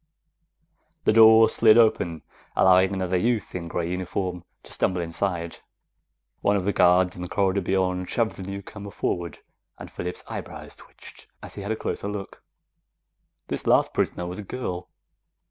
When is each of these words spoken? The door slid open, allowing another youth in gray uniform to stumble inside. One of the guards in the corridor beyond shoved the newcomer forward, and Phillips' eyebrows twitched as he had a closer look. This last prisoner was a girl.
The 1.03 1.13
door 1.13 1.47
slid 1.47 1.77
open, 1.77 2.23
allowing 2.55 2.91
another 2.91 3.17
youth 3.17 3.53
in 3.53 3.67
gray 3.67 3.87
uniform 3.91 4.43
to 4.63 4.73
stumble 4.73 4.99
inside. 4.99 5.59
One 6.39 6.55
of 6.55 6.65
the 6.65 6.73
guards 6.73 7.15
in 7.15 7.21
the 7.21 7.27
corridor 7.27 7.61
beyond 7.61 8.09
shoved 8.09 8.35
the 8.35 8.41
newcomer 8.41 8.89
forward, 8.89 9.41
and 9.77 9.91
Phillips' 9.91 10.23
eyebrows 10.27 10.75
twitched 10.75 11.27
as 11.43 11.53
he 11.53 11.61
had 11.61 11.71
a 11.71 11.75
closer 11.75 12.07
look. 12.07 12.41
This 13.47 13.67
last 13.67 13.93
prisoner 13.93 14.25
was 14.25 14.39
a 14.39 14.43
girl. 14.43 14.89